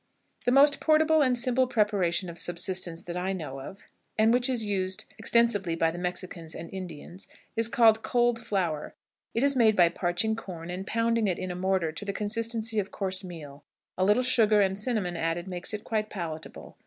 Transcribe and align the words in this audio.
The 0.45 0.51
most 0.51 0.79
portable 0.79 1.21
and 1.21 1.37
simple 1.37 1.67
preparation 1.67 2.27
of 2.27 2.39
subsistence 2.39 3.03
that 3.03 3.15
I 3.15 3.33
know 3.33 3.59
of, 3.61 3.85
and 4.17 4.33
which 4.33 4.49
is 4.49 4.65
used 4.65 5.05
extensively 5.19 5.75
by 5.75 5.91
the 5.91 5.99
Mexicans 5.99 6.55
and 6.55 6.73
Indians, 6.73 7.27
is 7.55 7.67
called 7.67 8.01
"cold 8.01 8.39
flour." 8.39 8.95
It 9.35 9.43
is 9.43 9.55
made 9.55 9.75
by 9.75 9.89
parching 9.89 10.35
corn, 10.35 10.71
and 10.71 10.87
pounding 10.87 11.27
it 11.27 11.37
in 11.37 11.51
a 11.51 11.55
mortar 11.55 11.91
to 11.91 12.03
the 12.03 12.13
consistency 12.13 12.79
of 12.79 12.89
coarse 12.89 13.23
meal; 13.23 13.63
a 13.95 14.03
little 14.03 14.23
sugar 14.23 14.59
and 14.59 14.75
cinnamon 14.79 15.15
added 15.15 15.47
makes 15.47 15.71
it 15.71 15.83
quite 15.83 16.09
palatable. 16.09 16.79